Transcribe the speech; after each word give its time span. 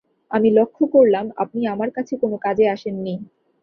আমি 0.31 0.49
লক্ষ 0.51 0.77
করলাম, 0.93 1.25
আপনি 1.37 1.61
আমার 1.67 1.89
কাছে 1.91 2.13
কোনো 2.17 2.37
কাজে 2.37 2.65
আসেন 2.69 2.95
নি। 3.03 3.13